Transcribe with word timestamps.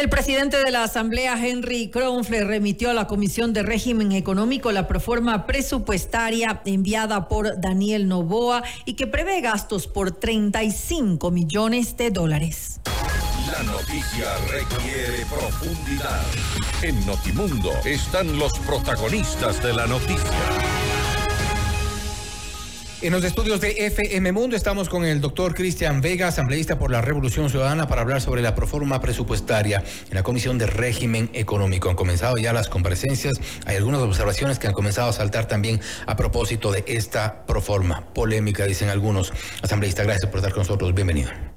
El 0.00 0.08
presidente 0.08 0.56
de 0.64 0.70
la 0.70 0.84
Asamblea, 0.84 1.34
Henry 1.46 1.90
Kronfler, 1.90 2.46
remitió 2.46 2.88
a 2.88 2.94
la 2.94 3.06
Comisión 3.06 3.52
de 3.52 3.62
Régimen 3.62 4.12
Económico 4.12 4.72
la 4.72 4.88
proforma 4.88 5.44
presupuestaria 5.44 6.62
enviada 6.64 7.28
por 7.28 7.60
Daniel 7.60 8.08
Novoa 8.08 8.62
y 8.86 8.94
que 8.94 9.06
prevé 9.06 9.42
gastos 9.42 9.86
por 9.86 10.12
35 10.12 11.30
millones 11.30 11.98
de 11.98 12.10
dólares. 12.10 12.80
La 13.52 13.62
noticia 13.62 14.38
requiere 14.48 15.26
profundidad. 15.26 16.22
En 16.80 17.04
Notimundo 17.04 17.70
están 17.84 18.38
los 18.38 18.58
protagonistas 18.60 19.62
de 19.62 19.74
la 19.74 19.86
noticia. 19.86 20.69
En 23.02 23.12
los 23.12 23.24
estudios 23.24 23.62
de 23.62 23.86
FM 23.86 24.30
Mundo 24.32 24.56
estamos 24.56 24.90
con 24.90 25.06
el 25.06 25.22
doctor 25.22 25.54
Cristian 25.54 26.02
Vega, 26.02 26.28
asambleísta 26.28 26.78
por 26.78 26.90
la 26.90 27.00
Revolución 27.00 27.48
Ciudadana, 27.48 27.88
para 27.88 28.02
hablar 28.02 28.20
sobre 28.20 28.42
la 28.42 28.54
proforma 28.54 29.00
presupuestaria 29.00 29.82
en 30.10 30.14
la 30.14 30.22
Comisión 30.22 30.58
de 30.58 30.66
Régimen 30.66 31.30
Económico. 31.32 31.88
Han 31.88 31.96
comenzado 31.96 32.36
ya 32.36 32.52
las 32.52 32.68
comparecencias. 32.68 33.40
Hay 33.64 33.76
algunas 33.76 34.02
observaciones 34.02 34.58
que 34.58 34.66
han 34.66 34.74
comenzado 34.74 35.08
a 35.08 35.14
saltar 35.14 35.48
también 35.48 35.80
a 36.06 36.14
propósito 36.14 36.72
de 36.72 36.84
esta 36.86 37.46
proforma. 37.46 38.04
Polémica, 38.12 38.66
dicen 38.66 38.90
algunos. 38.90 39.32
Asambleísta, 39.62 40.02
gracias 40.02 40.30
por 40.30 40.40
estar 40.40 40.52
con 40.52 40.60
nosotros. 40.60 40.94
Bienvenido. 40.94 41.49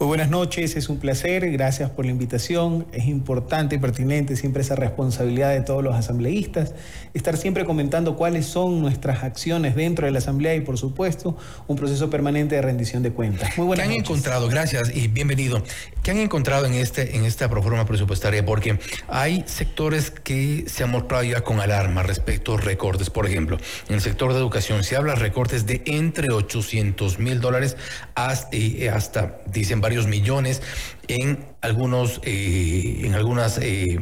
Muy 0.00 0.08
buenas 0.08 0.28
noches, 0.28 0.74
es 0.74 0.88
un 0.88 0.98
placer, 0.98 1.50
gracias 1.52 1.88
por 1.88 2.04
la 2.04 2.10
invitación. 2.10 2.84
Es 2.92 3.06
importante 3.06 3.76
y 3.76 3.78
pertinente 3.78 4.34
siempre 4.34 4.62
esa 4.62 4.74
responsabilidad 4.74 5.50
de 5.50 5.60
todos 5.60 5.84
los 5.84 5.94
asambleístas, 5.94 6.72
estar 7.14 7.36
siempre 7.36 7.64
comentando 7.64 8.16
cuáles 8.16 8.44
son 8.44 8.80
nuestras 8.80 9.22
acciones 9.22 9.76
dentro 9.76 10.04
de 10.06 10.12
la 10.12 10.18
asamblea 10.18 10.56
y 10.56 10.62
por 10.62 10.78
supuesto 10.78 11.36
un 11.68 11.76
proceso 11.76 12.10
permanente 12.10 12.56
de 12.56 12.62
rendición 12.62 13.04
de 13.04 13.12
cuentas. 13.12 13.56
Muy 13.56 13.68
buenas 13.68 13.86
¿Qué 13.86 13.92
han 13.92 13.98
encontrado? 14.00 14.48
Gracias 14.48 14.94
y 14.94 15.06
bienvenido. 15.06 15.62
¿Qué 16.02 16.10
han 16.10 16.18
encontrado 16.18 16.66
en 16.66 16.74
este 16.74 17.16
en 17.16 17.24
esta 17.24 17.48
proforma 17.48 17.86
presupuestaria? 17.86 18.44
Porque 18.44 18.80
hay 19.06 19.44
sectores 19.46 20.10
que 20.10 20.64
se 20.66 20.82
han 20.82 20.90
mostrado 20.90 21.22
ya 21.22 21.42
con 21.42 21.60
alarma 21.60 22.02
respecto 22.02 22.54
a 22.54 22.60
recortes. 22.60 23.10
Por 23.10 23.26
ejemplo, 23.26 23.58
en 23.88 23.94
el 23.94 24.00
sector 24.00 24.32
de 24.32 24.40
educación 24.40 24.82
se 24.82 24.96
habla 24.96 25.14
de 25.14 25.20
recortes 25.20 25.66
de 25.66 25.82
entre 25.86 26.30
800 26.32 27.20
mil 27.20 27.40
dólares 27.40 27.76
hasta, 28.16 28.56
hasta 28.92 29.33
dicen 29.46 29.80
varios 29.80 30.06
millones 30.06 30.62
en 31.08 31.44
algunos 31.60 32.20
eh, 32.24 33.02
en 33.04 33.14
algunas 33.14 33.58
eh, 33.58 33.98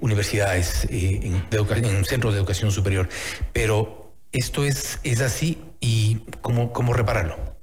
universidades 0.00 0.86
eh, 0.90 1.20
en, 1.22 2.04
centros 2.04 2.32
de 2.32 2.38
educación 2.38 2.70
superior. 2.70 3.08
Pero 3.52 4.12
esto 4.32 4.64
es 4.64 5.00
es 5.02 5.20
así 5.20 5.58
y 5.80 6.20
cómo 6.40 6.72
cómo 6.72 6.92
repararlo 6.92 7.54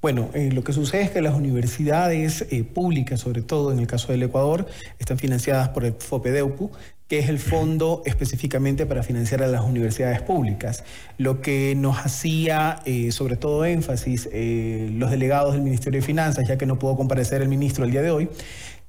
bueno, 0.00 0.28
lo 0.34 0.62
que 0.62 0.74
sucede 0.74 1.04
es 1.04 1.10
que 1.12 1.22
las 1.22 1.32
universidades 1.32 2.44
públicas, 2.74 3.20
sobre 3.20 3.40
todo 3.40 3.72
en 3.72 3.78
el 3.78 3.86
caso 3.86 4.12
del 4.12 4.22
Ecuador, 4.22 4.66
están 4.98 5.16
financiadas 5.16 5.70
por 5.70 5.86
el 5.86 5.94
FOPEDEUPU, 5.94 6.70
que 7.08 7.18
es 7.18 7.28
el 7.28 7.38
fondo 7.38 8.02
específicamente 8.06 8.86
para 8.86 9.02
financiar 9.02 9.42
a 9.42 9.46
las 9.46 9.62
universidades 9.62 10.22
públicas. 10.22 10.84
Lo 11.18 11.42
que 11.42 11.74
nos 11.76 11.98
hacía 11.98 12.80
eh, 12.86 13.12
sobre 13.12 13.36
todo 13.36 13.64
énfasis 13.64 14.28
eh, 14.32 14.88
los 14.92 15.10
delegados 15.10 15.52
del 15.52 15.62
Ministerio 15.62 16.00
de 16.00 16.06
Finanzas, 16.06 16.48
ya 16.48 16.56
que 16.56 16.66
no 16.66 16.78
pudo 16.78 16.96
comparecer 16.96 17.42
el 17.42 17.48
ministro 17.48 17.84
el 17.84 17.90
día 17.90 18.02
de 18.02 18.10
hoy, 18.10 18.28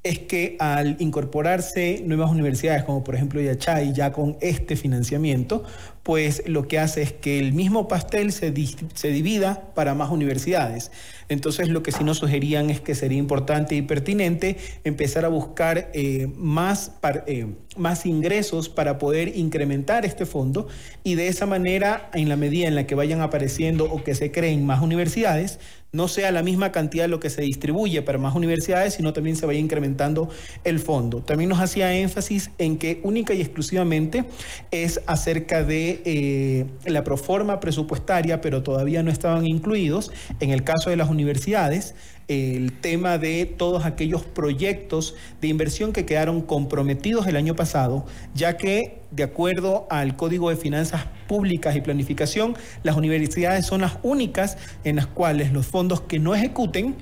es 0.05 0.19
que 0.19 0.55
al 0.59 0.97
incorporarse 0.99 2.03
nuevas 2.05 2.29
universidades, 2.29 2.83
como 2.83 3.03
por 3.03 3.15
ejemplo 3.15 3.41
Yachay, 3.41 3.91
ya 3.91 4.11
con 4.11 4.37
este 4.39 4.75
financiamiento, 4.75 5.63
pues 6.05 6.43
lo 6.45 6.67
que 6.67 6.77
hace 6.77 7.01
es 7.01 7.13
que 7.13 7.39
el 7.39 7.51
mismo 7.53 7.87
pastel 7.87 8.31
se, 8.31 8.53
se 8.93 9.07
divida 9.07 9.73
para 9.73 9.95
más 9.95 10.11
universidades. 10.11 10.91
Entonces 11.29 11.67
lo 11.69 11.81
que 11.81 11.91
sí 11.91 12.03
nos 12.03 12.19
sugerían 12.19 12.69
es 12.69 12.79
que 12.79 12.93
sería 12.93 13.17
importante 13.17 13.73
y 13.73 13.81
pertinente 13.81 14.57
empezar 14.83 15.25
a 15.25 15.29
buscar 15.29 15.89
eh, 15.95 16.27
más, 16.35 16.91
eh, 17.25 17.47
más 17.75 18.05
ingresos 18.05 18.69
para 18.69 18.99
poder 18.99 19.35
incrementar 19.35 20.05
este 20.05 20.27
fondo 20.27 20.67
y 21.03 21.15
de 21.15 21.27
esa 21.27 21.47
manera, 21.47 22.11
en 22.13 22.29
la 22.29 22.35
medida 22.35 22.67
en 22.67 22.75
la 22.75 22.85
que 22.85 22.93
vayan 22.93 23.21
apareciendo 23.21 23.85
o 23.85 24.03
que 24.03 24.13
se 24.13 24.31
creen 24.31 24.63
más 24.63 24.83
universidades, 24.83 25.57
no 25.95 26.09
sea 26.09 26.31
la 26.31 26.43
misma 26.43 26.73
cantidad 26.73 27.07
lo 27.07 27.21
que 27.21 27.29
se 27.29 27.41
distribuye 27.41 28.01
para 28.01 28.17
más 28.17 28.35
universidades, 28.35 28.95
sino 28.95 29.13
también 29.13 29.37
se 29.37 29.45
vaya 29.45 29.59
incrementando 29.59 30.29
el 30.65 30.79
fondo. 30.79 31.21
También 31.21 31.49
nos 31.49 31.61
hacía 31.61 31.95
énfasis 31.95 32.51
en 32.57 32.77
que 32.77 32.99
única 33.03 33.33
y 33.33 33.39
exclusivamente 33.39 34.25
es 34.71 34.99
acerca 35.07 35.63
de 35.63 35.94
eh, 36.05 36.65
la 36.85 37.03
proforma 37.03 37.59
presupuestaria, 37.59 38.41
pero 38.41 38.63
todavía 38.63 39.03
no 39.03 39.11
estaban 39.11 39.45
incluidos, 39.47 40.11
en 40.39 40.51
el 40.51 40.63
caso 40.63 40.89
de 40.89 40.97
las 40.97 41.09
universidades, 41.09 41.95
el 42.27 42.73
tema 42.73 43.17
de 43.17 43.45
todos 43.45 43.85
aquellos 43.85 44.23
proyectos 44.23 45.15
de 45.41 45.47
inversión 45.47 45.93
que 45.93 46.05
quedaron 46.05 46.41
comprometidos 46.41 47.27
el 47.27 47.35
año 47.35 47.55
pasado, 47.55 48.05
ya 48.33 48.57
que 48.57 49.01
de 49.11 49.23
acuerdo 49.23 49.87
al 49.89 50.15
Código 50.15 50.49
de 50.49 50.55
Finanzas 50.55 51.05
Públicas 51.27 51.75
y 51.75 51.81
Planificación, 51.81 52.55
las 52.83 52.97
universidades 52.97 53.65
son 53.65 53.81
las 53.81 53.97
únicas 54.03 54.57
en 54.83 54.97
las 54.97 55.07
cuales 55.07 55.53
los 55.53 55.65
fondos 55.67 56.01
que 56.01 56.19
no 56.19 56.35
ejecuten 56.35 56.95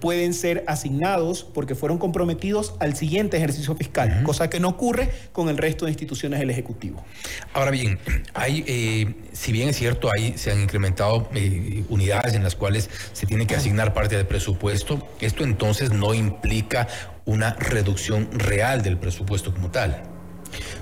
pueden 0.00 0.34
ser 0.34 0.64
asignados 0.66 1.44
porque 1.44 1.74
fueron 1.74 1.98
comprometidos 1.98 2.74
al 2.80 2.96
siguiente 2.96 3.36
ejercicio 3.36 3.74
fiscal, 3.74 4.22
cosa 4.24 4.50
que 4.50 4.60
no 4.60 4.68
ocurre 4.68 5.10
con 5.32 5.48
el 5.48 5.58
resto 5.58 5.84
de 5.84 5.92
instituciones 5.92 6.40
del 6.40 6.50
Ejecutivo. 6.50 7.04
Ahora 7.52 7.70
bien, 7.70 7.98
hay, 8.34 8.64
eh, 8.66 9.14
si 9.32 9.52
bien 9.52 9.68
es 9.68 9.76
cierto, 9.76 10.10
ahí 10.12 10.34
se 10.36 10.50
han 10.50 10.60
incrementado 10.60 11.28
eh, 11.34 11.84
unidades 11.88 12.34
en 12.34 12.42
las 12.42 12.56
cuales 12.56 12.90
se 13.12 13.26
tiene 13.26 13.46
que 13.46 13.54
asignar 13.54 13.94
parte 13.94 14.16
del 14.16 14.26
presupuesto, 14.26 15.06
esto 15.20 15.44
entonces 15.44 15.92
no 15.92 16.14
implica 16.14 16.88
una 17.24 17.54
reducción 17.54 18.28
real 18.32 18.82
del 18.82 18.98
presupuesto 18.98 19.52
como 19.52 19.70
tal. 19.70 20.19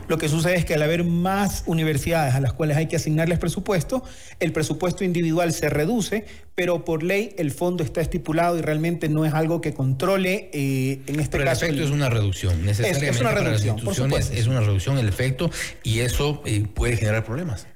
Lo 0.09 0.17
que 0.19 0.29
sucede 0.29 0.57
es 0.57 0.65
que 0.65 0.75
al 0.75 0.83
haber 0.83 1.05
más 1.05 1.63
universidades 1.67 2.35
a 2.35 2.41
las 2.41 2.53
cuales 2.55 2.77
hay 2.77 2.87
que 2.87 2.97
asignarles 2.97 3.39
presupuesto, 3.39 4.03
el 4.41 4.53
presupuesto 4.53 5.05
individual 5.05 5.53
se 5.53 5.69
reduce, 5.69 6.25
pero 6.55 6.85
por 6.85 7.03
ley 7.03 7.35
el 7.39 7.51
fondo 7.51 7.85
está 7.85 8.01
estipulado 8.01 8.59
y 8.59 8.63
realmente 8.63 9.09
no 9.09 9.25
es 9.25 9.35
algo 9.35 9.61
que 9.61 9.75
controle 9.75 10.51
eh, 10.53 11.01
en 11.07 11.21
este 11.21 11.39
caso. 11.45 11.67
El 11.67 11.73
efecto 11.73 11.85
es 11.87 11.91
una 11.91 12.09
reducción, 12.09 12.65
necesariamente. 12.65 13.11
Es, 13.11 13.21
una 13.21 13.33
reducción, 13.33 14.13
es 14.13 14.47
una 14.47 14.61
reducción 14.61 14.99
el 14.99 15.09
efecto 15.09 15.51
y 15.83 16.01
eso 16.01 16.43
eh, 16.47 16.65
puede 16.73 16.97
generar 16.97 17.25
problemas. 17.25 17.67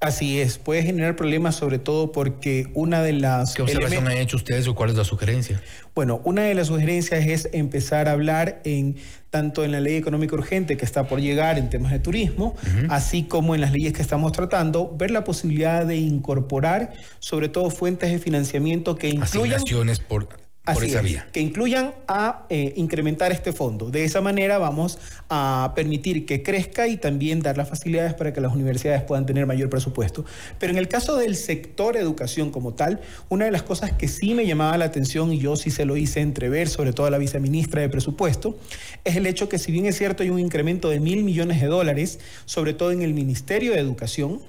Así 0.00 0.40
es, 0.40 0.58
puede 0.58 0.82
generar 0.82 1.16
problemas 1.16 1.56
sobre 1.56 1.78
todo 1.78 2.12
porque 2.12 2.70
una 2.74 3.02
de 3.02 3.14
las... 3.14 3.54
¿Qué 3.54 3.62
observación 3.62 4.06
han 4.06 4.18
hecho 4.18 4.36
ustedes 4.36 4.68
o 4.68 4.74
cuál 4.74 4.90
es 4.90 4.96
la 4.96 5.04
sugerencia? 5.04 5.60
Bueno, 5.94 6.20
una 6.24 6.42
de 6.42 6.54
las 6.54 6.68
sugerencias 6.68 7.26
es 7.26 7.48
empezar 7.52 8.08
a 8.08 8.12
hablar 8.12 8.60
en 8.64 8.96
tanto 9.30 9.64
en 9.64 9.72
la 9.72 9.80
ley 9.80 9.96
económica 9.96 10.34
urgente 10.34 10.76
que 10.76 10.84
está 10.84 11.06
por 11.06 11.20
llegar 11.20 11.58
en 11.58 11.68
temas 11.68 11.92
de 11.92 11.98
turismo, 11.98 12.56
así 12.88 13.24
como 13.24 13.54
en 13.54 13.60
las 13.60 13.72
leyes 13.72 13.92
que 13.92 14.02
estamos 14.02 14.32
tratando, 14.32 14.94
ver 14.96 15.10
la 15.10 15.24
posibilidad 15.24 15.84
de 15.86 15.96
incorporar 15.96 16.92
sobre 17.18 17.48
todo 17.48 17.70
fuentes 17.70 18.10
de 18.10 18.18
financiamiento 18.18 18.96
que 18.96 19.08
incluyan... 19.10 19.60
por 20.08 20.47
Así 20.68 21.16
que 21.32 21.40
incluyan 21.40 21.94
a 22.06 22.46
eh, 22.50 22.72
incrementar 22.76 23.32
este 23.32 23.52
fondo. 23.52 23.90
De 23.90 24.04
esa 24.04 24.20
manera 24.20 24.58
vamos 24.58 24.98
a 25.28 25.72
permitir 25.74 26.26
que 26.26 26.42
crezca 26.42 26.88
y 26.88 26.96
también 26.96 27.40
dar 27.40 27.56
las 27.56 27.68
facilidades 27.68 28.14
para 28.14 28.32
que 28.32 28.40
las 28.40 28.52
universidades 28.52 29.02
puedan 29.02 29.26
tener 29.26 29.46
mayor 29.46 29.70
presupuesto. 29.70 30.24
Pero 30.58 30.72
en 30.72 30.78
el 30.78 30.88
caso 30.88 31.16
del 31.16 31.36
sector 31.36 31.96
educación 31.96 32.50
como 32.50 32.74
tal, 32.74 33.00
una 33.28 33.46
de 33.46 33.50
las 33.50 33.62
cosas 33.62 33.92
que 33.92 34.08
sí 34.08 34.34
me 34.34 34.46
llamaba 34.46 34.76
la 34.76 34.86
atención 34.86 35.32
y 35.32 35.38
yo 35.38 35.56
sí 35.56 35.70
se 35.70 35.84
lo 35.84 35.96
hice 35.96 36.20
entrever, 36.20 36.68
sobre 36.68 36.92
todo 36.92 37.06
a 37.06 37.10
la 37.10 37.18
viceministra 37.18 37.80
de 37.80 37.88
presupuesto, 37.88 38.58
es 39.04 39.16
el 39.16 39.26
hecho 39.26 39.48
que 39.48 39.58
si 39.58 39.72
bien 39.72 39.86
es 39.86 39.96
cierto 39.96 40.22
hay 40.22 40.30
un 40.30 40.38
incremento 40.38 40.90
de 40.90 41.00
mil 41.00 41.24
millones 41.24 41.60
de 41.60 41.66
dólares, 41.66 42.20
sobre 42.44 42.74
todo 42.74 42.92
en 42.92 43.02
el 43.02 43.14
Ministerio 43.14 43.72
de 43.72 43.78
Educación, 43.78 44.40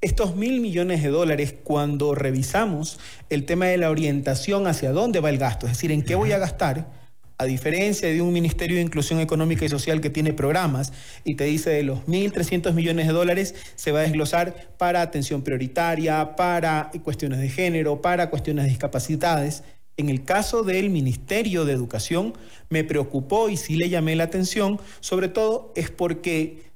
estos 0.00 0.34
mil 0.34 0.60
millones 0.60 1.02
de 1.02 1.10
dólares, 1.10 1.54
cuando 1.62 2.14
revisamos 2.14 2.98
el 3.28 3.44
tema 3.44 3.66
de 3.66 3.76
la 3.76 3.90
orientación 3.90 4.66
hacia 4.66 4.92
dónde 4.92 5.20
va 5.20 5.30
el 5.30 5.38
gasto, 5.38 5.66
es 5.66 5.72
decir, 5.72 5.92
en 5.92 6.02
qué 6.02 6.14
voy 6.14 6.32
a 6.32 6.38
gastar, 6.38 7.00
a 7.40 7.46
diferencia 7.46 8.06
de 8.06 8.20
un 8.20 8.34
Ministerio 8.34 8.76
de 8.76 8.82
Inclusión 8.82 9.18
Económica 9.18 9.64
y 9.64 9.68
Social 9.70 10.02
que 10.02 10.10
tiene 10.10 10.34
programas 10.34 10.92
y 11.24 11.36
te 11.36 11.44
dice 11.44 11.70
de 11.70 11.82
los 11.84 12.00
1.300 12.00 12.74
millones 12.74 13.06
de 13.06 13.14
dólares 13.14 13.54
se 13.76 13.92
va 13.92 14.00
a 14.00 14.02
desglosar 14.02 14.74
para 14.76 15.00
atención 15.00 15.40
prioritaria, 15.40 16.36
para 16.36 16.90
cuestiones 17.02 17.40
de 17.40 17.48
género, 17.48 18.02
para 18.02 18.28
cuestiones 18.28 18.64
de 18.64 18.68
discapacidades. 18.68 19.64
En 19.96 20.10
el 20.10 20.24
caso 20.24 20.64
del 20.64 20.90
Ministerio 20.90 21.64
de 21.64 21.72
Educación 21.72 22.34
me 22.68 22.84
preocupó 22.84 23.48
y 23.48 23.56
sí 23.56 23.76
le 23.76 23.88
llamé 23.88 24.16
la 24.16 24.24
atención, 24.24 24.78
sobre 25.00 25.28
todo 25.28 25.72
es 25.76 25.90
porque 25.90 26.70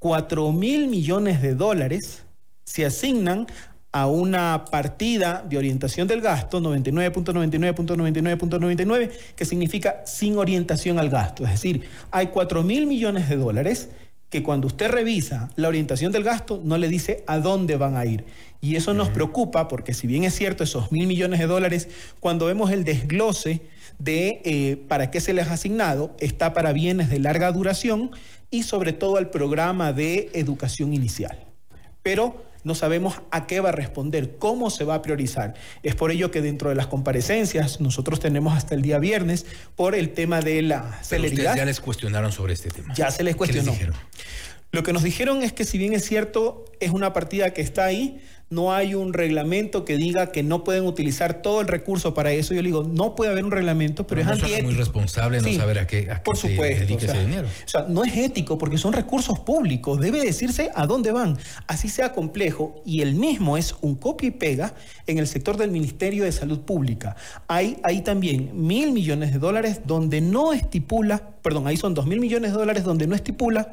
4 0.00 0.50
mil 0.50 0.88
millones 0.88 1.40
de 1.42 1.54
dólares 1.54 2.24
se 2.64 2.86
asignan 2.86 3.46
a 3.92 4.06
una 4.06 4.64
partida 4.70 5.44
de 5.46 5.58
orientación 5.58 6.08
del 6.08 6.22
gasto, 6.22 6.60
99.99.99.99, 6.60 9.10
que 9.36 9.44
significa 9.44 10.00
sin 10.06 10.38
orientación 10.38 10.98
al 10.98 11.10
gasto. 11.10 11.44
Es 11.44 11.50
decir, 11.50 11.82
hay 12.10 12.28
4 12.28 12.62
mil 12.62 12.86
millones 12.86 13.28
de 13.28 13.36
dólares 13.36 13.90
que 14.30 14.42
cuando 14.42 14.66
usted 14.66 14.90
revisa 14.90 15.50
la 15.56 15.68
orientación 15.68 16.10
del 16.10 16.24
gasto 16.24 16.58
no 16.64 16.78
le 16.78 16.88
dice 16.88 17.22
a 17.26 17.38
dónde 17.38 17.76
van 17.76 17.98
a 17.98 18.06
ir. 18.06 18.24
Y 18.62 18.76
eso 18.76 18.94
nos 18.94 19.10
preocupa 19.10 19.68
porque 19.68 19.92
si 19.92 20.06
bien 20.06 20.24
es 20.24 20.34
cierto 20.34 20.64
esos 20.64 20.90
mil 20.90 21.06
millones 21.06 21.38
de 21.38 21.46
dólares, 21.46 21.88
cuando 22.18 22.46
vemos 22.46 22.70
el 22.70 22.84
desglose 22.84 23.60
de 23.98 24.40
eh, 24.46 24.82
para 24.88 25.10
qué 25.10 25.20
se 25.20 25.34
les 25.34 25.48
ha 25.48 25.52
asignado, 25.52 26.16
está 26.18 26.54
para 26.54 26.72
bienes 26.72 27.10
de 27.10 27.18
larga 27.18 27.52
duración 27.52 28.10
y 28.50 28.62
sobre 28.62 28.94
todo 28.94 29.18
al 29.18 29.28
programa 29.28 29.92
de 29.92 30.30
educación 30.32 30.94
inicial. 30.94 31.44
Pero 32.02 32.42
no 32.64 32.74
sabemos 32.74 33.22
a 33.30 33.46
qué 33.46 33.60
va 33.60 33.70
a 33.70 33.72
responder, 33.72 34.36
cómo 34.38 34.70
se 34.70 34.84
va 34.84 34.96
a 34.96 35.02
priorizar. 35.02 35.54
Es 35.82 35.94
por 35.94 36.10
ello 36.10 36.30
que 36.30 36.40
dentro 36.40 36.68
de 36.68 36.74
las 36.74 36.86
comparecencias 36.86 37.80
nosotros 37.80 38.20
tenemos 38.20 38.56
hasta 38.56 38.74
el 38.74 38.82
día 38.82 38.98
viernes 38.98 39.46
por 39.76 39.94
el 39.94 40.10
tema 40.10 40.40
de 40.40 40.62
la 40.62 40.98
celeridad. 41.02 41.56
ya 41.56 41.64
les 41.64 41.80
cuestionaron 41.80 42.32
sobre 42.32 42.54
este 42.54 42.70
tema. 42.70 42.94
Ya 42.94 43.10
se 43.10 43.22
les 43.22 43.36
cuestionó. 43.36 43.72
dijeron? 43.72 43.94
Lo 44.72 44.82
que 44.82 44.94
nos 44.94 45.02
dijeron 45.02 45.42
es 45.42 45.52
que 45.52 45.64
si 45.64 45.76
bien 45.76 45.92
es 45.92 46.04
cierto, 46.04 46.64
es 46.80 46.90
una 46.90 47.12
partida 47.12 47.52
que 47.52 47.60
está 47.60 47.84
ahí, 47.84 48.22
no 48.52 48.72
hay 48.72 48.94
un 48.94 49.12
reglamento 49.12 49.84
que 49.84 49.96
diga 49.96 50.30
que 50.30 50.42
no 50.42 50.64
pueden 50.64 50.84
utilizar 50.84 51.40
todo 51.40 51.60
el 51.60 51.68
recurso 51.68 52.14
para 52.14 52.32
eso. 52.32 52.54
Yo 52.54 52.62
le 52.62 52.68
digo, 52.68 52.82
no 52.84 53.14
puede 53.14 53.30
haber 53.30 53.44
un 53.44 53.50
reglamento, 53.50 54.06
pero, 54.06 54.20
es 54.20 54.26
antiético. 54.26 54.58
Es 54.58 54.64
muy 54.64 54.74
responsable 54.74 55.40
no 55.40 55.52
saber 55.54 55.78
a 55.78 55.86
qué, 55.86 56.08
por 56.24 56.36
supuesto, 56.36 56.94
ese 56.94 57.20
dinero. 57.20 57.48
O 57.48 57.68
sea, 57.68 57.86
no 57.88 58.04
es 58.04 58.14
ético 58.16 58.58
porque 58.58 58.76
son 58.78 58.92
recursos 58.92 59.38
públicos. 59.40 60.00
Debe 60.00 60.20
decirse 60.20 60.70
a 60.74 60.86
dónde 60.86 61.12
van. 61.12 61.38
Así 61.66 61.88
sea 61.88 62.12
complejo. 62.12 62.82
Y 62.84 63.00
el 63.00 63.14
mismo 63.14 63.56
es 63.56 63.74
un 63.80 63.94
copia 63.94 64.28
y 64.28 64.32
pega 64.32 64.74
en 65.06 65.18
el 65.18 65.26
sector 65.26 65.56
del 65.56 65.70
Ministerio 65.70 66.24
de 66.24 66.32
Salud 66.32 66.60
Pública. 66.60 67.16
Hay, 67.48 67.78
hay 67.82 68.02
también 68.02 68.50
mil 68.54 68.92
millones 68.92 69.32
de 69.32 69.38
dólares 69.38 69.82
donde 69.86 70.20
no 70.20 70.52
estipula, 70.52 71.36
perdón, 71.42 71.66
ahí 71.66 71.76
son 71.76 71.94
dos 71.94 72.06
mil 72.06 72.20
millones 72.20 72.52
de 72.52 72.58
dólares 72.58 72.84
donde 72.84 73.06
no 73.06 73.14
estipula 73.14 73.72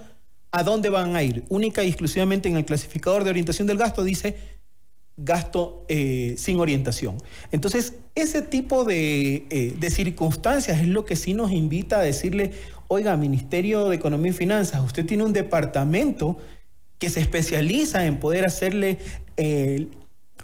a 0.51 0.63
dónde 0.63 0.89
van 0.89 1.15
a 1.15 1.23
ir. 1.23 1.43
Única 1.49 1.83
y 1.83 1.87
exclusivamente 1.87 2.49
en 2.49 2.57
el 2.57 2.65
clasificador 2.65 3.23
de 3.23 3.29
orientación 3.29 3.67
del 3.67 3.77
gasto 3.77 4.03
dice 4.03 4.59
gasto 5.23 5.85
eh, 5.89 6.35
sin 6.37 6.59
orientación. 6.59 7.17
Entonces, 7.51 7.95
ese 8.15 8.41
tipo 8.41 8.85
eh, 8.89 9.75
de, 9.77 9.89
circunstancias 9.91 10.79
es 10.79 10.87
lo 10.87 11.05
que 11.05 11.15
sí 11.15 11.33
nos 11.33 11.51
invita 11.51 11.99
a 11.99 12.03
decirle, 12.03 12.51
oiga, 12.87 13.17
Ministerio 13.17 13.89
de 13.89 13.95
Economía 13.95 14.31
y 14.31 14.35
Finanzas, 14.35 14.81
usted 14.81 15.05
tiene 15.05 15.23
un 15.23 15.33
departamento 15.33 16.37
que 16.97 17.09
se 17.09 17.19
especializa 17.19 18.05
en 18.05 18.17
poder 18.19 18.45
hacerle, 18.45 18.97
eh, 19.37 19.87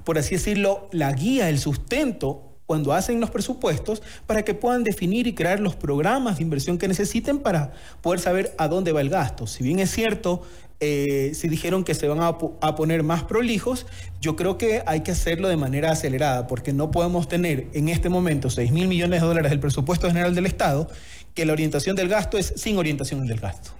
por 0.04 0.18
así 0.18 0.36
decirlo, 0.36 0.90
la 0.92 1.12
guía, 1.14 1.50
el 1.50 1.60
sustento 1.60 2.45
cuando 2.66 2.94
hacen 2.94 3.20
los 3.20 3.30
presupuestos 3.30 4.02
para 4.26 4.44
que 4.44 4.54
puedan 4.54 4.84
definir 4.84 5.28
y 5.28 5.34
crear 5.34 5.60
los 5.60 5.76
programas 5.76 6.38
de 6.38 6.44
inversión 6.44 6.78
que 6.78 6.88
necesiten 6.88 7.40
para 7.40 7.74
poder 8.02 8.20
saber 8.20 8.56
a 8.58 8.68
dónde 8.68 8.92
va 8.92 9.02
el 9.02 9.10
gasto. 9.10 9.48
Si 9.48 9.64
bien 9.64 9.80
es 9.80 9.92
cierto, 9.92 10.42
eh, 10.82 11.32
si 11.36 11.48
dijeron 11.48 11.84
que 11.84 11.94
se 11.94 12.08
van 12.08 12.20
a, 12.22 12.38
poner 12.76 13.04
más 13.04 13.24
prolijos, 13.24 13.86
yo 14.20 14.36
creo 14.36 14.58
que 14.58 14.84
hay 14.86 15.02
que 15.02 15.12
hacerlo 15.12 15.48
de 15.48 15.58
manera 15.58 15.92
acelerada, 15.92 16.48
porque 16.48 16.74
no 16.74 16.92
podemos 16.92 17.30
tener 17.30 17.68
en 17.74 17.88
este 17.88 18.10
momento 18.10 18.50
6 18.50 18.72
mil 18.72 18.88
millones 18.88 19.22
de 19.22 19.28
dólares 19.28 19.52
del 19.52 19.60
presupuesto 19.60 20.08
general 20.08 20.36
del 20.36 20.46
Estado, 20.46 20.90
que 21.34 21.46
la 21.46 21.54
orientación 21.54 21.96
del 21.96 22.10
gasto 22.10 22.38
es 22.38 22.54
sin 22.58 22.78
orientación 22.78 23.26
del 23.26 23.40
gasto. 23.40 23.72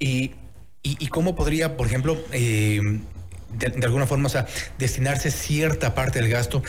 ¿Y, 0.00 0.32
y, 0.82 1.06
cómo 1.08 1.34
podría, 1.34 1.76
por 1.76 1.86
ejemplo, 1.86 2.16
eh, 2.32 2.80
de, 3.50 3.84
alguna 3.84 4.06
forma, 4.06 4.26
o 4.26 4.30
sea, 4.30 4.46
destinarse 4.78 5.30
cierta 5.30 5.94
parte 5.94 6.20
del 6.20 6.28
gasto. 6.28 6.62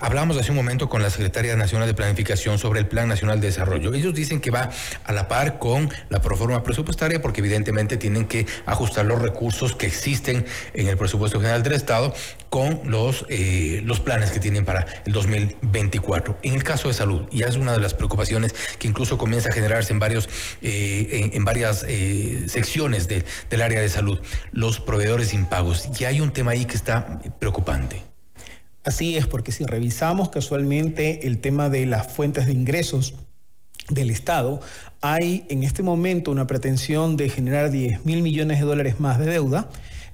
Hablamos 0.00 0.36
hace 0.36 0.50
un 0.50 0.56
momento 0.56 0.88
con 0.88 1.02
la 1.02 1.10
Secretaria 1.10 1.56
Nacional 1.56 1.88
de 1.88 1.94
Planificación 1.94 2.58
sobre 2.58 2.80
el 2.80 2.86
Plan 2.86 3.08
Nacional 3.08 3.40
de 3.40 3.48
Desarrollo. 3.48 3.94
Ellos 3.94 4.14
dicen 4.14 4.40
que 4.40 4.50
va 4.50 4.70
a 5.04 5.12
la 5.12 5.28
par 5.28 5.58
con 5.58 5.90
la 6.08 6.20
proforma 6.20 6.62
presupuestaria 6.62 7.22
porque 7.22 7.40
evidentemente 7.40 7.96
tienen 7.96 8.26
que 8.26 8.46
ajustar 8.66 9.06
los 9.06 9.20
recursos 9.20 9.74
que 9.74 9.86
existen 9.86 10.44
en 10.74 10.88
el 10.88 10.96
presupuesto 10.96 11.40
general 11.40 11.62
del 11.62 11.72
Estado 11.72 12.14
con 12.50 12.80
los, 12.84 13.26
eh, 13.28 13.80
los 13.84 14.00
planes 14.00 14.30
que 14.30 14.40
tienen 14.40 14.64
para 14.64 14.86
el 15.04 15.12
2024. 15.12 16.38
En 16.42 16.54
el 16.54 16.64
caso 16.64 16.88
de 16.88 16.94
salud, 16.94 17.26
y 17.30 17.42
es 17.42 17.56
una 17.56 17.72
de 17.72 17.80
las 17.80 17.94
preocupaciones 17.94 18.54
que 18.78 18.88
incluso 18.88 19.18
comienza 19.18 19.48
a 19.48 19.52
generarse 19.52 19.92
en, 19.92 19.98
varios, 19.98 20.28
eh, 20.62 21.30
en, 21.32 21.44
varias 21.44 21.84
eh, 21.88 22.44
secciones 22.48 23.08
del 23.08 23.62
área 23.62 23.80
de 23.80 23.88
salud, 23.88 24.20
los 24.52 24.80
proveedores 24.80 25.32
impagos. 25.32 25.90
Ya 25.92 26.08
hay 26.08 26.20
un 26.20 26.25
tema 26.32 26.52
ahí 26.52 26.64
que 26.64 26.76
está 26.76 27.20
preocupante. 27.38 28.02
Así 28.84 29.16
es, 29.16 29.26
porque 29.26 29.50
si 29.50 29.64
revisamos 29.64 30.28
casualmente 30.28 31.26
el 31.26 31.38
tema 31.38 31.68
de 31.68 31.86
las 31.86 32.12
fuentes 32.12 32.46
de 32.46 32.52
ingresos 32.52 33.14
del 33.90 34.10
Estado, 34.10 34.60
hay 35.00 35.44
en 35.48 35.62
este 35.62 35.82
momento 35.82 36.30
una 36.30 36.46
pretensión 36.46 37.16
de 37.16 37.28
generar 37.28 37.70
10 37.70 38.04
mil 38.04 38.22
millones 38.22 38.60
de 38.60 38.64
dólares 38.64 39.00
más 39.00 39.18
de 39.18 39.26
deuda 39.26 39.68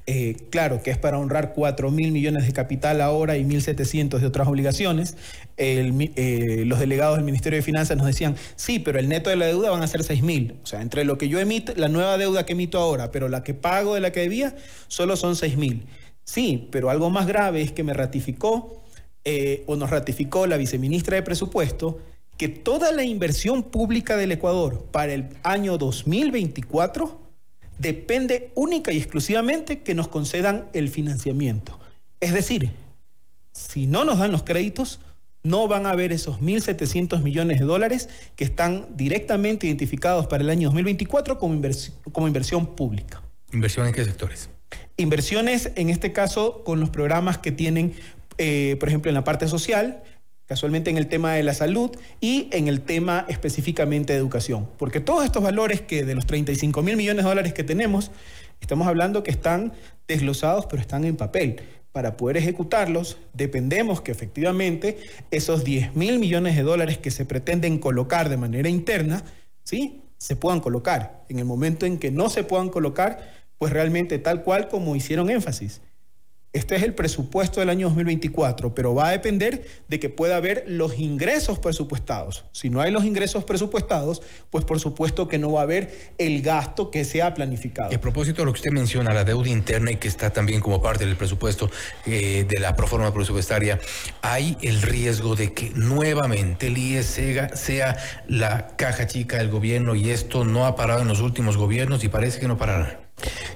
eh, 0.07 0.37
claro 0.51 0.83
que 0.83 0.91
es 0.91 0.99
para 0.99 1.19
honrar 1.19 1.53
4 1.55 1.91
mil 1.91 2.11
millones 2.11 2.47
de 2.47 2.53
capital 2.53 3.01
ahora 3.01 3.37
y 3.37 3.45
1.700 3.45 4.19
de 4.19 4.27
otras 4.27 4.49
obligaciones. 4.49 5.17
Eh, 5.57 6.65
los 6.67 6.81
delegados 6.81 7.17
del 7.17 7.25
Ministerio 7.25 7.59
de 7.59 7.63
Finanzas 7.63 7.97
nos 7.97 8.07
decían, 8.07 8.37
sí, 8.57 8.81
pero 8.81 8.99
el 8.99 9.09
neto 9.09 9.31
de 9.31 9.37
la 9.37 9.47
deuda 9.47 9.71
van 9.71 9.83
a 9.83 9.87
ser 9.87 10.03
6 10.03 10.23
mil. 10.23 10.57
O 10.63 10.67
sea, 10.67 10.83
entre 10.83 11.05
lo 11.05 11.19
que 11.19 11.29
yo 11.29 11.39
emito, 11.39 11.73
la 11.77 11.89
nueva 11.89 12.19
deuda 12.19 12.45
que 12.45 12.53
emito 12.53 12.79
ahora, 12.79 13.13
pero 13.13 13.29
la 13.29 13.45
que 13.45 13.55
pago 13.55 13.95
de 13.95 14.01
la 14.01 14.11
que 14.11 14.21
debía, 14.21 14.57
solo 14.89 15.17
son 15.17 15.37
6 15.37 15.57
mil. 15.57 15.87
Sí, 16.25 16.69
pero 16.73 16.91
algo 16.91 17.11
más 17.11 17.27
grave 17.27 17.63
es 17.63 17.73
que 17.73 17.85
me 17.85 17.95
ratificó 17.95 18.83
eh, 19.25 19.63
o 19.67 19.77
nos 19.77 19.91
ratificó 19.91 20.47
la 20.49 20.57
viceministra 20.57 21.17
de 21.17 21.23
Presupuesto 21.23 22.01
que 22.37 22.49
toda 22.49 22.91
la 22.91 23.05
inversión 23.05 23.63
pública 23.63 24.17
del 24.17 24.33
Ecuador 24.33 24.85
para 24.91 25.13
el 25.13 25.29
año 25.45 25.79
2024 25.79 27.21
depende 27.83 28.53
única 28.55 28.93
y 28.93 28.97
exclusivamente 28.97 29.81
que 29.81 29.95
nos 29.95 30.09
concedan 30.09 30.69
el 30.73 30.89
financiamiento. 30.89 31.79
Es 32.21 32.33
decir, 32.33 32.71
si 33.53 33.87
no 33.87 34.05
nos 34.05 34.21
dan 34.21 34.31
los 34.31 34.45
créditos, 34.45 35.01
no 35.43 35.67
van 35.67 35.87
a 35.87 35.91
haber 35.91 36.13
esos 36.13 36.41
1.700 36.41 37.21
millones 37.23 37.59
de 37.59 37.67
dólares 37.67 38.09
que 38.37 38.45
están 38.45 38.87
directamente 38.95 39.67
identificados 39.67 40.29
para 40.29 40.45
el 40.45 40.51
año 40.51 40.69
2024 40.69 41.39
como, 41.39 41.61
como 42.13 42.29
inversión 42.29 42.77
pública. 42.77 43.21
¿Inversión 43.53 43.89
en 43.89 43.93
qué 43.93 44.05
sectores? 44.05 44.49
Inversiones, 44.97 45.73
en 45.75 45.91
este 45.91 46.13
caso, 46.13 46.63
con 46.63 46.79
los 46.79 46.89
programas 46.89 47.39
que 47.39 47.51
tienen, 47.51 47.95
eh, 48.39 48.77
por 48.79 48.89
ejemplo, 48.89 49.11
en 49.11 49.17
la 49.17 49.25
parte 49.25 49.49
social, 49.49 50.05
casualmente 50.53 50.91
en 50.91 50.99
el 50.99 51.07
tema 51.07 51.33
de 51.33 51.43
la 51.43 51.55
salud 51.55 51.91
y 52.21 52.49
en 52.53 52.69
el 52.69 52.83
tema 52.83 53.25
específicamente 53.27 54.13
de 54.13 54.19
educación. 54.19 54.69
Porque 54.77 55.01
todos 55.01 55.25
estos 55.25 55.43
valores 55.43 55.81
que 55.81 56.05
de 56.05 56.15
los 56.15 56.27
35 56.27 56.83
mil 56.83 56.95
millones 56.95 57.25
de 57.25 57.31
dólares 57.31 57.55
que 57.55 57.65
tenemos, 57.65 58.11
estamos 58.61 58.87
hablando 58.87 59.23
que 59.23 59.31
están 59.31 59.73
desglosados, 60.07 60.67
pero 60.67 60.83
están 60.83 61.07
en 61.07 61.17
papel. 61.17 61.63
Para 61.91 62.19
poder 62.19 62.37
ejecutarlos, 62.37 63.17
dependemos 63.33 64.03
que 64.03 64.13
efectivamente 64.13 64.99
esos 65.31 65.65
10 65.65 65.97
mil 65.97 66.19
millones 66.19 66.55
de 66.55 66.65
dólares 66.65 66.99
que 66.99 67.11
se 67.11 67.25
pretenden 67.25 67.79
colocar 67.79 68.29
de 68.29 68.37
manera 68.37 68.69
interna, 68.69 69.25
¿sí? 69.65 70.03
se 70.19 70.37
puedan 70.37 70.61
colocar. 70.61 71.25
En 71.31 71.39
el 71.39 71.47
momento 71.47 71.87
en 71.87 71.97
que 71.97 72.11
no 72.11 72.29
se 72.29 72.45
puedan 72.45 72.69
colocar, 72.69 73.33
pues 73.57 73.73
realmente 73.73 74.19
tal 74.19 74.43
cual 74.43 74.69
como 74.69 74.97
hicieron 74.97 75.31
énfasis 75.31 75.81
este 76.53 76.77
es 76.77 76.83
el 76.83 76.95
presupuesto 76.95 77.61
del 77.61 77.71
año 77.71 77.87
2024, 77.89 78.75
pero 78.75 78.95
va 78.95 79.09
a 79.09 79.11
depender 79.13 79.67
de 79.89 79.99
que 79.99 80.11
pueda 80.11 80.37
haber 80.37 80.65
los 80.67 80.99
ingresos 80.99 81.59
presupuestados. 81.59 82.45
Si 82.53 82.69
no 82.69 82.83
hay 82.83 82.91
los 82.91 83.05
ingresos 83.05 83.45
presupuestados, 83.45 84.21
pues 84.51 84.65
por 84.65 84.79
supuesto 84.79 85.29
que 85.29 85.39
no 85.39 85.53
va 85.53 85.61
a 85.61 85.63
haber 85.63 86.13
el 86.19 86.43
gasto 86.43 86.91
que 86.91 87.05
se 87.05 87.23
ha 87.23 87.33
planificado. 87.33 87.91
Y 87.91 87.95
a 87.95 88.01
propósito 88.01 88.43
de 88.43 88.47
lo 88.47 88.53
que 88.53 88.59
usted 88.59 88.71
menciona, 88.71 89.15
la 89.15 89.25
deuda 89.25 89.49
interna 89.49 89.93
y 89.93 89.97
que 89.97 90.09
está 90.09 90.31
también 90.31 90.61
como 90.61 90.83
parte 90.83 91.07
del 91.07 91.17
presupuesto 91.17 91.71
eh, 92.05 92.45
de 92.47 92.61
la 92.61 92.77
proforma 92.77 93.13
presupuestaria, 93.15 93.81
hay 94.21 94.59
el 94.61 94.83
riesgo 94.83 95.37
de 95.37 95.55
que 95.55 95.71
nuevamente 95.71 96.67
el 96.67 96.77
IES 96.77 97.19
sea 97.55 97.97
la 98.29 98.77
caja 98.77 99.07
chica 99.07 99.39
del 99.39 99.49
gobierno 99.49 99.95
y 99.95 100.11
esto 100.11 100.45
no 100.45 100.67
ha 100.67 100.77
parado 100.77 101.01
en 101.01 101.09
los 101.09 101.21
últimos 101.21 101.57
gobiernos 101.57 102.05
y 102.05 102.09
parece 102.09 102.41
que 102.41 102.49
no 102.49 102.59
parará. 102.59 103.02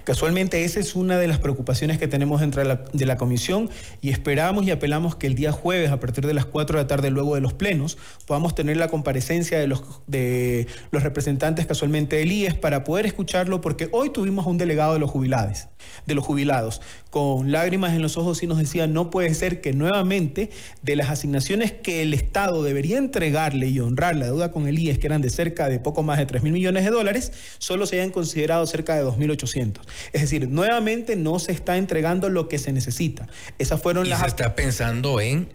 Casualmente 0.04 0.64
esa 0.64 0.80
es 0.80 0.94
una 0.94 1.18
de 1.18 1.26
las 1.26 1.38
preocupaciones 1.38 1.98
que 1.98 2.08
tenemos 2.08 2.40
dentro 2.40 2.62
de 2.62 3.06
la, 3.06 3.16
comisión 3.16 3.70
y 4.02 4.10
esperamos 4.10 4.66
y 4.66 4.70
apelamos 4.70 5.16
que 5.16 5.26
el 5.26 5.34
día 5.34 5.52
jueves 5.52 5.90
a 5.90 5.98
partir 5.98 6.26
de 6.26 6.34
las 6.34 6.44
4 6.44 6.76
de 6.76 6.84
la 6.84 6.86
tarde 6.86 7.10
luego 7.10 7.34
de 7.34 7.40
los 7.40 7.54
plenos 7.54 7.96
podamos 8.26 8.54
tener 8.54 8.76
la 8.76 8.88
comparecencia 8.88 9.58
de 9.58 9.66
los, 9.66 9.82
de 10.06 10.66
los 10.90 11.02
representantes 11.02 11.66
casualmente 11.66 12.16
del 12.16 12.30
IES 12.30 12.54
para 12.54 12.84
poder 12.84 13.06
escucharlo 13.06 13.60
porque 13.60 13.88
hoy 13.92 14.10
tuvimos 14.10 14.46
un 14.46 14.58
delegado 14.58 14.92
de 14.92 14.98
los 14.98 15.10
jubilados, 15.10 15.68
de 16.06 16.14
los 16.14 16.24
jubilados 16.24 16.82
con 17.16 17.50
lágrimas 17.50 17.94
en 17.94 18.02
los 18.02 18.18
ojos 18.18 18.42
y 18.42 18.46
nos 18.46 18.58
decía 18.58 18.86
no 18.86 19.08
puede 19.08 19.32
ser 19.32 19.62
que 19.62 19.72
nuevamente 19.72 20.50
de 20.82 20.96
las 20.96 21.08
asignaciones 21.08 21.72
que 21.72 22.02
el 22.02 22.12
Estado 22.12 22.62
debería 22.62 22.98
entregarle 22.98 23.68
y 23.68 23.80
honrar 23.80 24.16
la 24.16 24.26
deuda 24.26 24.52
con 24.52 24.68
el 24.68 24.78
IES 24.78 24.98
que 24.98 25.06
eran 25.06 25.22
de 25.22 25.30
cerca 25.30 25.70
de 25.70 25.80
poco 25.80 26.02
más 26.02 26.18
de 26.18 26.26
3 26.26 26.42
mil 26.42 26.52
millones 26.52 26.84
de 26.84 26.90
dólares 26.90 27.32
solo 27.56 27.86
se 27.86 27.96
hayan 27.96 28.10
considerado 28.10 28.66
cerca 28.66 28.96
de 28.96 29.02
2.800 29.02 29.80
es 30.12 30.20
decir, 30.20 30.50
nuevamente 30.50 31.16
no 31.16 31.38
se 31.38 31.52
está 31.52 31.78
entregando 31.78 32.28
lo 32.28 32.48
que 32.48 32.58
se 32.58 32.72
necesita. 32.72 33.28
Esas 33.58 33.80
fueron 33.80 34.06
y 34.06 34.10
las... 34.10 34.20
Se 34.20 34.26
está 34.26 34.54
pensando 34.54 35.20
en 35.20 35.48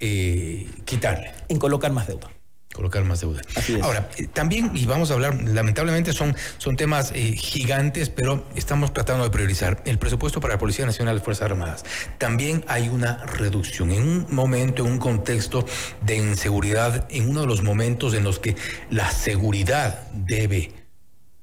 eh, 0.00 0.66
quitarle. 0.84 1.32
En 1.48 1.58
colocar 1.58 1.92
más 1.92 2.06
deuda. 2.06 2.35
Colocar 2.76 3.04
más 3.04 3.20
deuda. 3.20 3.40
Ahora, 3.82 4.08
eh, 4.18 4.28
también, 4.32 4.70
y 4.74 4.84
vamos 4.86 5.10
a 5.10 5.14
hablar, 5.14 5.34
lamentablemente 5.42 6.12
son, 6.12 6.36
son 6.58 6.76
temas 6.76 7.10
eh, 7.14 7.34
gigantes, 7.36 8.10
pero 8.10 8.44
estamos 8.54 8.92
tratando 8.92 9.24
de 9.24 9.30
priorizar 9.30 9.82
el 9.86 9.98
presupuesto 9.98 10.40
para 10.40 10.54
la 10.54 10.58
Policía 10.58 10.84
Nacional 10.84 11.16
de 11.16 11.24
Fuerzas 11.24 11.46
Armadas. 11.46 11.84
También 12.18 12.64
hay 12.68 12.88
una 12.88 13.24
reducción 13.24 13.90
en 13.90 14.02
un 14.02 14.26
momento, 14.30 14.84
en 14.84 14.92
un 14.92 14.98
contexto 14.98 15.64
de 16.02 16.16
inseguridad, 16.16 17.06
en 17.08 17.30
uno 17.30 17.40
de 17.40 17.46
los 17.46 17.62
momentos 17.62 18.14
en 18.14 18.24
los 18.24 18.38
que 18.38 18.56
la 18.90 19.10
seguridad 19.10 20.08
debe, 20.12 20.72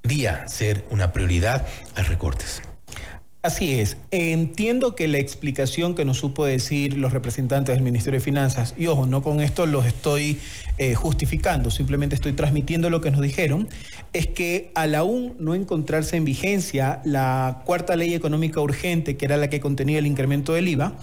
debería 0.03 0.47
ser 0.47 0.85
una 0.91 1.11
prioridad, 1.11 1.65
hay 1.95 2.03
recortes. 2.03 2.61
Así 3.45 3.77
es. 3.77 3.97
Entiendo 4.12 4.95
que 4.95 5.09
la 5.09 5.17
explicación 5.17 5.95
que 5.95 6.05
nos 6.05 6.19
supo 6.19 6.45
decir 6.45 6.97
los 6.97 7.12
representantes 7.12 7.75
del 7.75 7.83
Ministerio 7.83 8.21
de 8.21 8.23
Finanzas, 8.23 8.73
y 8.77 8.88
ojo, 8.88 9.05
no 9.05 9.21
con 9.21 9.41
esto 9.41 9.65
los 9.65 9.85
estoy 9.85 10.39
eh, 10.77 10.95
justificando, 10.95 11.69
simplemente 11.69 12.15
estoy 12.15 12.31
transmitiendo 12.31 12.89
lo 12.89 13.01
que 13.01 13.12
nos 13.12 13.19
dijeron, 13.19 13.67
es 14.13 14.27
que 14.27 14.71
al 14.75 14.95
aún 14.95 15.35
no 15.39 15.55
encontrarse 15.55 16.15
en 16.15 16.23
vigencia 16.23 17.01
la 17.03 17.63
cuarta 17.65 17.97
ley 17.97 18.13
económica 18.13 18.62
urgente, 18.62 19.17
que 19.17 19.25
era 19.25 19.35
la 19.35 19.50
que 19.50 19.59
contenía 19.59 20.00
el 20.00 20.07
incremento 20.07 20.53
del 20.53 20.69
IVA, 20.69 20.93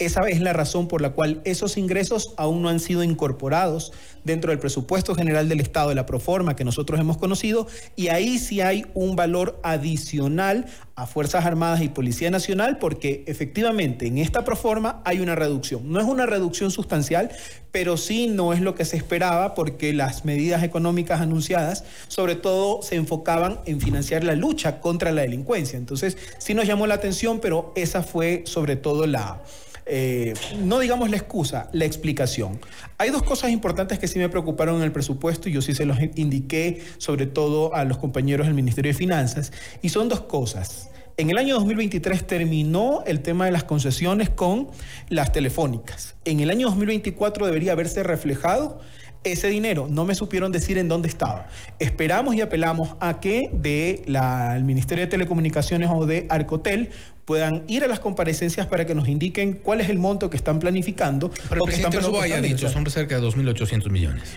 esa 0.00 0.22
es 0.28 0.40
la 0.40 0.54
razón 0.54 0.88
por 0.88 1.02
la 1.02 1.10
cual 1.10 1.42
esos 1.44 1.76
ingresos 1.76 2.32
aún 2.38 2.62
no 2.62 2.70
han 2.70 2.80
sido 2.80 3.04
incorporados 3.04 3.92
dentro 4.24 4.50
del 4.50 4.58
presupuesto 4.58 5.14
general 5.14 5.48
del 5.48 5.60
Estado 5.60 5.90
de 5.90 5.94
la 5.94 6.06
Proforma 6.06 6.56
que 6.56 6.64
nosotros 6.64 6.98
hemos 6.98 7.18
conocido 7.18 7.66
y 7.96 8.08
ahí 8.08 8.38
sí 8.38 8.62
hay 8.62 8.86
un 8.94 9.14
valor 9.14 9.60
adicional 9.62 10.64
a 10.94 11.06
Fuerzas 11.06 11.44
Armadas 11.44 11.82
y 11.82 11.88
Policía 11.88 12.30
Nacional 12.30 12.78
porque 12.78 13.24
efectivamente 13.26 14.06
en 14.06 14.16
esta 14.16 14.42
Proforma 14.42 15.02
hay 15.04 15.20
una 15.20 15.34
reducción. 15.34 15.92
No 15.92 16.00
es 16.00 16.06
una 16.06 16.24
reducción 16.24 16.70
sustancial, 16.70 17.30
pero 17.70 17.98
sí 17.98 18.26
no 18.26 18.54
es 18.54 18.62
lo 18.62 18.74
que 18.74 18.86
se 18.86 18.96
esperaba 18.96 19.54
porque 19.54 19.92
las 19.92 20.24
medidas 20.24 20.62
económicas 20.62 21.20
anunciadas 21.20 21.84
sobre 22.08 22.36
todo 22.36 22.80
se 22.80 22.96
enfocaban 22.96 23.60
en 23.66 23.82
financiar 23.82 24.24
la 24.24 24.34
lucha 24.34 24.80
contra 24.80 25.12
la 25.12 25.20
delincuencia. 25.20 25.78
Entonces 25.78 26.16
sí 26.38 26.54
nos 26.54 26.66
llamó 26.66 26.86
la 26.86 26.94
atención, 26.94 27.38
pero 27.40 27.74
esa 27.76 28.02
fue 28.02 28.44
sobre 28.46 28.76
todo 28.76 29.06
la 29.06 29.42
eh, 29.86 30.34
no 30.62 30.78
digamos 30.78 31.10
la 31.10 31.16
excusa, 31.16 31.68
la 31.72 31.84
explicación. 31.84 32.60
Hay 32.98 33.10
dos 33.10 33.22
cosas 33.22 33.50
importantes 33.50 33.98
que 33.98 34.08
sí 34.08 34.18
me 34.18 34.28
preocuparon 34.28 34.76
en 34.76 34.82
el 34.82 34.92
presupuesto 34.92 35.48
y 35.48 35.52
yo 35.52 35.62
sí 35.62 35.74
se 35.74 35.86
los 35.86 35.98
indiqué 36.14 36.82
sobre 36.98 37.26
todo 37.26 37.74
a 37.74 37.84
los 37.84 37.98
compañeros 37.98 38.46
del 38.46 38.54
Ministerio 38.54 38.92
de 38.92 38.98
Finanzas 38.98 39.52
y 39.82 39.88
son 39.88 40.08
dos 40.08 40.22
cosas. 40.22 40.90
En 41.16 41.28
el 41.28 41.36
año 41.36 41.54
2023 41.56 42.26
terminó 42.26 43.02
el 43.06 43.20
tema 43.20 43.44
de 43.44 43.52
las 43.52 43.64
concesiones 43.64 44.30
con 44.30 44.68
las 45.10 45.32
telefónicas. 45.32 46.14
En 46.24 46.40
el 46.40 46.48
año 46.48 46.68
2024 46.68 47.44
debería 47.44 47.72
haberse 47.72 48.02
reflejado 48.02 48.80
ese 49.22 49.48
dinero. 49.48 49.86
No 49.90 50.04
me 50.04 50.14
supieron 50.14 50.50
decir 50.50 50.78
en 50.78 50.88
dónde 50.88 51.08
estaba. 51.08 51.46
Esperamos 51.78 52.34
y 52.34 52.40
apelamos 52.40 52.96
a 53.00 53.20
que 53.20 53.50
del 53.52 54.64
Ministerio 54.64 55.04
de 55.04 55.10
Telecomunicaciones 55.10 55.90
o 55.92 56.06
de 56.06 56.26
Arcotel 56.30 56.90
puedan 57.30 57.62
ir 57.68 57.84
a 57.84 57.86
las 57.86 58.00
comparecencias 58.00 58.66
para 58.66 58.86
que 58.86 58.92
nos 58.92 59.06
indiquen 59.06 59.52
cuál 59.52 59.80
es 59.80 59.88
el 59.88 60.00
monto 60.00 60.28
que 60.30 60.36
están 60.36 60.58
planificando. 60.58 61.30
Pero 61.48 61.62
el 61.62 61.68
presidente 61.68 62.00
Lobo 62.00 62.20
haya 62.20 62.40
dicho, 62.40 62.68
son 62.68 62.84
cerca 62.90 63.20
de 63.20 63.24
2.800 63.24 63.88
millones. 63.88 64.32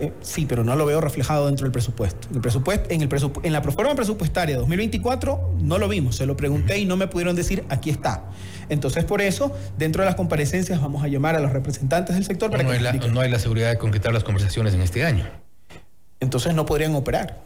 Eh, 0.00 0.12
sí, 0.20 0.44
pero 0.44 0.62
no 0.62 0.76
lo 0.76 0.84
veo 0.84 1.00
reflejado 1.00 1.46
dentro 1.46 1.64
del 1.64 1.72
presupuesto. 1.72 2.28
El 2.34 2.42
presupuesto 2.42 2.90
en, 2.90 3.00
el 3.00 3.08
en 3.42 3.52
la 3.54 3.62
proforma 3.62 3.94
presupuestaria 3.94 4.58
2024 4.58 5.54
no 5.62 5.78
lo 5.78 5.88
vimos, 5.88 6.16
se 6.16 6.26
lo 6.26 6.36
pregunté 6.36 6.78
y 6.78 6.84
no 6.84 6.98
me 6.98 7.06
pudieron 7.06 7.34
decir 7.34 7.64
aquí 7.70 7.88
está. 7.88 8.26
Entonces, 8.68 9.06
por 9.06 9.22
eso, 9.22 9.56
dentro 9.78 10.02
de 10.02 10.04
las 10.04 10.16
comparecencias 10.16 10.78
vamos 10.78 11.02
a 11.02 11.08
llamar 11.08 11.36
a 11.36 11.40
los 11.40 11.54
representantes 11.54 12.16
del 12.16 12.26
sector 12.26 12.50
para 12.50 12.64
no 12.64 12.68
que... 12.68 12.86
Hay 12.86 13.10
no 13.14 13.20
hay 13.20 13.30
la 13.30 13.38
seguridad 13.38 13.70
de 13.70 13.78
concretar 13.78 14.12
las 14.12 14.24
conversaciones 14.24 14.74
en 14.74 14.82
este 14.82 15.06
año. 15.06 15.24
Entonces 16.20 16.52
no 16.52 16.66
podrían 16.66 16.94
operar 16.96 17.45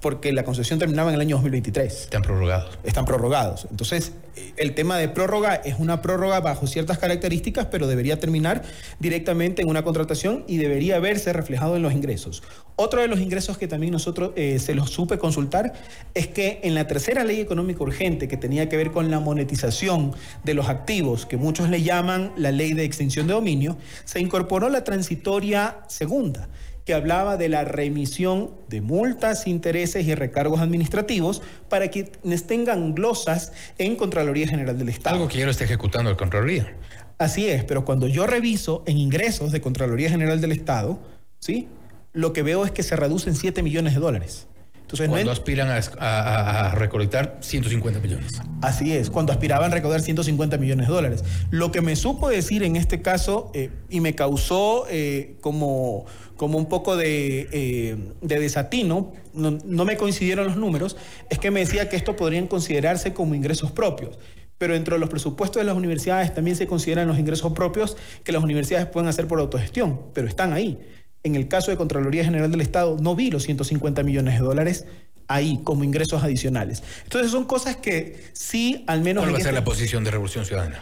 porque 0.00 0.32
la 0.32 0.44
concesión 0.44 0.78
terminaba 0.78 1.10
en 1.10 1.16
el 1.16 1.20
año 1.20 1.36
2023. 1.36 1.92
Están 1.92 2.22
prorrogados. 2.22 2.78
Están 2.84 3.04
prorrogados. 3.04 3.66
Entonces, 3.70 4.12
el 4.56 4.74
tema 4.74 4.96
de 4.98 5.08
prórroga 5.08 5.54
es 5.54 5.76
una 5.78 6.02
prórroga 6.02 6.40
bajo 6.40 6.66
ciertas 6.66 6.98
características, 6.98 7.66
pero 7.66 7.86
debería 7.86 8.20
terminar 8.20 8.62
directamente 9.00 9.62
en 9.62 9.68
una 9.68 9.82
contratación 9.82 10.44
y 10.46 10.58
debería 10.58 11.00
verse 11.00 11.32
reflejado 11.32 11.76
en 11.76 11.82
los 11.82 11.92
ingresos. 11.92 12.42
Otro 12.76 13.00
de 13.00 13.08
los 13.08 13.20
ingresos 13.20 13.58
que 13.58 13.66
también 13.66 13.92
nosotros 13.92 14.32
eh, 14.36 14.58
se 14.60 14.74
los 14.74 14.90
supe 14.90 15.18
consultar 15.18 15.72
es 16.14 16.28
que 16.28 16.60
en 16.62 16.74
la 16.74 16.86
tercera 16.86 17.24
ley 17.24 17.40
económica 17.40 17.82
urgente 17.82 18.28
que 18.28 18.36
tenía 18.36 18.68
que 18.68 18.76
ver 18.76 18.92
con 18.92 19.10
la 19.10 19.18
monetización 19.18 20.12
de 20.44 20.54
los 20.54 20.68
activos, 20.68 21.26
que 21.26 21.36
muchos 21.36 21.68
le 21.68 21.82
llaman 21.82 22.32
la 22.36 22.52
ley 22.52 22.74
de 22.74 22.84
extinción 22.84 23.26
de 23.26 23.32
dominio, 23.32 23.76
se 24.04 24.20
incorporó 24.20 24.68
la 24.68 24.84
transitoria 24.84 25.78
segunda 25.88 26.48
que 26.88 26.94
hablaba 26.94 27.36
de 27.36 27.50
la 27.50 27.64
remisión 27.64 28.50
de 28.70 28.80
multas, 28.80 29.46
intereses 29.46 30.06
y 30.06 30.14
recargos 30.14 30.60
administrativos 30.60 31.42
para 31.68 31.88
quienes 31.88 32.46
tengan 32.46 32.94
glosas 32.94 33.52
en 33.76 33.94
Contraloría 33.94 34.48
General 34.48 34.78
del 34.78 34.88
Estado. 34.88 35.16
Algo 35.16 35.28
que 35.28 35.36
ya 35.36 35.44
lo 35.44 35.50
está 35.50 35.64
ejecutando 35.64 36.08
el 36.08 36.16
Contraloría. 36.16 36.74
Así 37.18 37.46
es, 37.46 37.62
pero 37.62 37.84
cuando 37.84 38.08
yo 38.08 38.26
reviso 38.26 38.84
en 38.86 38.96
ingresos 38.96 39.52
de 39.52 39.60
Contraloría 39.60 40.08
General 40.08 40.40
del 40.40 40.52
Estado, 40.52 40.98
¿sí? 41.40 41.68
lo 42.14 42.32
que 42.32 42.42
veo 42.42 42.64
es 42.64 42.70
que 42.70 42.82
se 42.82 42.96
reducen 42.96 43.34
7 43.34 43.62
millones 43.62 43.92
de 43.92 44.00
dólares. 44.00 44.46
Entonces, 44.88 45.10
cuando 45.10 45.30
aspiran 45.30 45.68
a, 45.98 46.70
recolectar 46.74 47.36
150 47.40 48.00
millones. 48.00 48.40
Así 48.62 48.94
es, 48.94 49.10
cuando 49.10 49.32
aspiraban 49.32 49.70
a 49.70 49.74
recaudar 49.74 50.00
150 50.00 50.56
millones 50.56 50.88
de 50.88 50.94
dólares. 50.94 51.24
Lo 51.50 51.70
que 51.70 51.82
me 51.82 51.94
supo 51.94 52.30
decir 52.30 52.62
en 52.62 52.74
este 52.74 53.02
caso 53.02 53.50
eh, 53.52 53.68
y 53.90 54.00
me 54.00 54.14
causó 54.14 54.86
eh, 54.88 55.36
como, 55.42 56.06
como 56.38 56.56
un 56.56 56.70
poco 56.70 56.96
de, 56.96 57.48
eh, 57.52 57.96
desatino, 58.22 59.12
no, 59.34 59.58
no 59.62 59.84
me 59.84 59.98
coincidieron 59.98 60.46
los 60.46 60.56
números, 60.56 60.96
es 61.28 61.38
que 61.38 61.50
me 61.50 61.60
decía 61.60 61.90
que 61.90 61.96
esto 61.96 62.16
podrían 62.16 62.46
considerarse 62.46 63.12
como 63.12 63.34
ingresos 63.34 63.70
propios 63.70 64.18
pero 64.56 64.72
dentro 64.74 64.96
de 64.96 64.98
los 64.98 65.08
presupuestos 65.08 65.60
de 65.60 65.64
las 65.64 65.76
universidades 65.76 66.34
también 66.34 66.56
se 66.56 66.66
consideran 66.66 67.06
los 67.06 67.16
ingresos 67.16 67.52
propios 67.52 67.96
que 68.24 68.32
las 68.32 68.42
universidades 68.42 68.88
pueden 68.88 69.08
hacer 69.08 69.28
por 69.28 69.38
autogestión, 69.38 70.00
pero 70.12 70.26
están 70.26 70.52
ahí. 70.52 70.80
En 71.28 71.34
el 71.34 71.46
caso 71.46 71.70
de 71.70 71.76
Contraloría 71.76 72.24
General 72.24 72.50
del 72.50 72.62
Estado, 72.62 72.96
no 72.98 73.14
vi 73.14 73.30
los 73.30 73.42
150 73.42 74.02
millones 74.02 74.38
de 74.38 74.40
dólares 74.40 74.86
ahí 75.26 75.60
como 75.62 75.84
ingresos 75.84 76.22
adicionales. 76.22 76.82
Entonces 77.04 77.30
son 77.30 77.44
cosas 77.44 77.76
que 77.76 78.18
sí, 78.32 78.82
al 78.86 79.02
menos... 79.02 79.24
¿Cuál 79.24 79.34
va 79.34 79.38
a 79.38 79.40
ser 79.40 79.50
este 79.50 79.60
la 79.60 79.64
posición 79.64 80.04
de 80.04 80.10
Revolución 80.10 80.46
Ciudadana? 80.46 80.80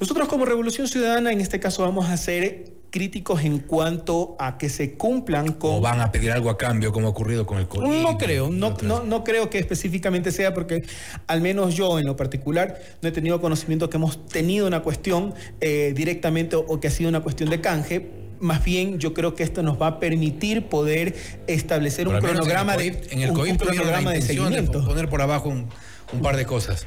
Nosotros 0.00 0.26
como 0.26 0.44
Revolución 0.44 0.88
Ciudadana 0.88 1.30
en 1.30 1.40
este 1.40 1.60
caso 1.60 1.82
vamos 1.82 2.08
a 2.08 2.16
ser 2.16 2.80
críticos 2.90 3.44
en 3.44 3.60
cuanto 3.60 4.34
a 4.40 4.58
que 4.58 4.68
se 4.68 4.94
cumplan 4.94 5.52
con... 5.52 5.76
¿O 5.76 5.80
van 5.80 6.00
a 6.00 6.10
pedir 6.10 6.32
algo 6.32 6.50
a 6.50 6.58
cambio 6.58 6.92
como 6.92 7.06
ha 7.06 7.10
ocurrido 7.10 7.46
con 7.46 7.58
el 7.58 7.68
COVID? 7.68 8.02
No 8.02 8.18
creo, 8.18 8.50
no, 8.50 8.76
no, 8.82 9.04
no, 9.04 9.22
creo 9.22 9.50
que 9.50 9.58
específicamente 9.58 10.32
sea 10.32 10.52
porque 10.52 10.84
al 11.28 11.40
menos 11.40 11.76
yo 11.76 12.00
en 12.00 12.06
lo 12.06 12.16
particular 12.16 12.80
no 13.02 13.08
he 13.08 13.12
tenido 13.12 13.40
conocimiento 13.40 13.88
que 13.88 13.98
hemos 13.98 14.26
tenido 14.26 14.66
una 14.66 14.82
cuestión 14.82 15.32
eh, 15.60 15.92
directamente 15.94 16.56
o 16.56 16.80
que 16.80 16.88
ha 16.88 16.90
sido 16.90 17.08
una 17.08 17.20
cuestión 17.20 17.50
de 17.50 17.60
canje, 17.60 18.19
más 18.40 18.64
bien 18.64 18.98
yo 18.98 19.14
creo 19.14 19.34
que 19.34 19.42
esto 19.42 19.62
nos 19.62 19.80
va 19.80 19.86
a 19.86 20.00
permitir 20.00 20.66
poder 20.66 21.14
establecer 21.46 22.08
un 22.08 22.18
cronograma 22.18 22.76
de 22.76 22.88
en 23.10 23.20
el 23.22 23.30
un, 23.30 23.56
cronograma 23.56 24.12
de 24.12 24.22
seguimiento. 24.22 24.84
poner 24.84 25.08
por 25.08 25.22
abajo 25.22 25.48
un, 25.48 25.68
un 26.12 26.22
par 26.22 26.36
de 26.36 26.46
cosas. 26.46 26.86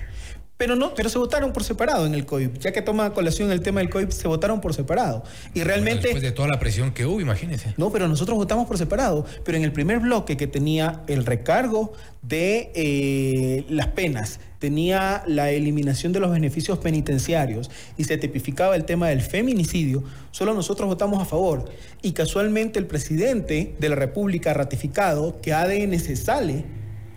Pero 0.58 0.76
no, 0.76 0.94
pero 0.94 1.10
se 1.10 1.18
votaron 1.18 1.52
por 1.52 1.64
separado 1.64 2.06
en 2.06 2.14
el 2.14 2.26
COIP. 2.26 2.60
Ya 2.60 2.72
que 2.72 2.82
toma 2.82 3.12
colación 3.14 3.52
el 3.52 3.62
tema 3.62 3.80
del 3.80 3.90
COIP, 3.90 4.12
se 4.12 4.28
votaron 4.28 4.62
por 4.62 4.74
separado. 4.74 5.24
Y 5.54 5.64
realmente. 5.64 6.04
después 6.04 6.22
de 6.22 6.32
toda 6.32 6.48
la 6.48 6.60
presión 6.60 6.92
que 6.94 7.06
hubo, 7.06 7.20
imagínense. 7.20 7.74
No, 7.78 7.92
pero 7.92 8.08
nosotros 8.08 8.38
votamos 8.38 8.68
por 8.68 8.78
separado. 8.78 9.26
Pero 9.44 9.58
en 9.58 9.64
el 9.64 9.72
primer 9.72 10.00
bloque 10.00 10.38
que 10.38 10.46
tenía 10.46 11.02
el 11.08 11.26
recargo 11.26 11.94
de 12.22 12.72
eh, 12.76 13.66
las 13.68 13.88
penas, 13.88 14.40
tenía 14.60 15.24
la 15.28 15.52
eliminación 15.52 16.14
de 16.14 16.22
los 16.22 16.32
beneficios 16.32 16.78
penitenciarios 16.78 17.70
y 17.98 18.06
se 18.06 18.18
tipificaba 18.18 18.78
el 18.78 18.86
tema 18.86 19.10
del 19.10 19.22
feminicidio, 19.22 20.04
solo 20.32 20.54
nosotros 20.54 20.88
votamos 20.88 21.22
a 21.22 21.26
favor. 21.26 21.66
Y 22.02 22.14
casualmente 22.14 22.80
el 22.80 22.86
presidente 22.86 23.76
de 23.80 23.90
la 23.90 23.96
República 23.96 24.52
ha 24.52 24.54
ratificado 24.54 25.42
que 25.42 25.52
ADN 25.52 26.00
se 26.00 26.16
sale 26.16 26.64